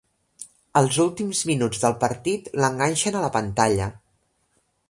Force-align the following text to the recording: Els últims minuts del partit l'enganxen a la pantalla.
Els 0.81 0.97
últims 1.03 1.41
minuts 1.51 1.83
del 1.85 1.95
partit 2.05 2.51
l'enganxen 2.65 3.19
a 3.21 3.25
la 3.29 3.33
pantalla. 3.39 3.93